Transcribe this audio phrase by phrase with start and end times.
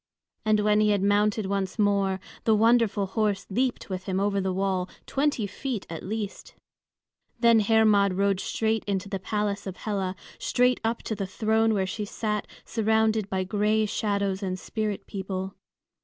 [0.45, 4.51] And when he had mounted once more, the wonderful horse leaped with him over the
[4.51, 6.55] wall, twenty feet at least!
[7.39, 11.85] Then Hermod rode straight into the palace of Hela, straight up to the throne where
[11.85, 15.53] she sat surrounded by gray shadows and spirit people.